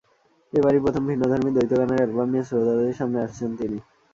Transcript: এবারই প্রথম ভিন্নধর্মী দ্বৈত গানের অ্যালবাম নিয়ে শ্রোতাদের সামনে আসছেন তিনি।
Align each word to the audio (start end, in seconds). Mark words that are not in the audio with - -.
এবারই 0.53 0.79
প্রথম 0.83 1.03
ভিন্নধর্মী 1.09 1.51
দ্বৈত 1.51 1.71
গানের 1.79 1.99
অ্যালবাম 1.99 2.27
নিয়ে 2.31 2.47
শ্রোতাদের 2.47 2.97
সামনে 2.99 3.17
আসছেন 3.25 3.49
তিনি। 3.59 3.77